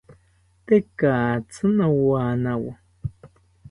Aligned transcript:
Tekatzi 0.65 1.63
nowanawo 1.75 2.71